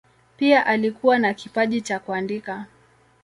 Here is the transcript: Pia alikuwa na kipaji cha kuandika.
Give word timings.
Pia 0.37 0.65
alikuwa 0.65 1.19
na 1.19 1.33
kipaji 1.33 1.81
cha 1.81 1.99
kuandika. 1.99 2.65